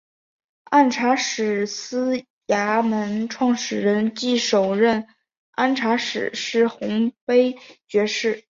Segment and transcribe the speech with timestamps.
[0.63, 5.07] 按察使司衙门创设人暨首任
[5.51, 7.55] 按察使是洪卑
[7.87, 8.39] 爵士。